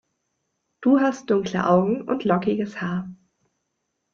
[0.81, 3.07] Du hast dunkle Augen und lockiges Haar.